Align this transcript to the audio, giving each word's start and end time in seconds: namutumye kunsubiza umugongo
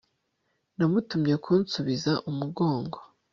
namutumye 0.77 1.35
kunsubiza 1.43 2.11
umugongo 2.29 2.97